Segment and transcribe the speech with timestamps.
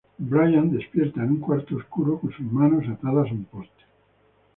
[0.17, 3.83] Bryan despierta en un cuarto oscuro con sus manos atadas a un poste.